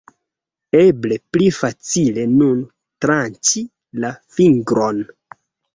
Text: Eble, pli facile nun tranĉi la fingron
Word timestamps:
Eble, 0.79 1.19
pli 1.35 1.49
facile 1.59 2.25
nun 2.39 2.65
tranĉi 3.07 3.65
la 4.03 4.17
fingron 4.39 5.09